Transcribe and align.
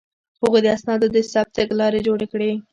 هغوی 0.41 0.61
د 0.63 0.67
اسنادو 0.75 1.07
د 1.15 1.17
ثبت 1.31 1.51
تګلارې 1.57 1.99
جوړې 2.07 2.27
کړې. 2.31 2.51